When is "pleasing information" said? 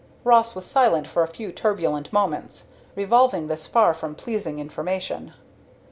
4.15-5.31